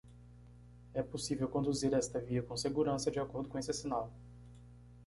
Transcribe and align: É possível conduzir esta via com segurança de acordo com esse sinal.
É 0.95 1.03
possível 1.03 1.47
conduzir 1.47 1.93
esta 1.93 2.19
via 2.19 2.41
com 2.41 2.57
segurança 2.57 3.11
de 3.11 3.19
acordo 3.19 3.49
com 3.49 3.59
esse 3.59 3.71
sinal. 3.71 4.11